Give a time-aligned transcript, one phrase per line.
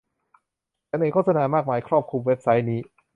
[0.89, 2.79] ฉันเห็นโฆษณามากมายครอบคลุมเว็บไซต์นี้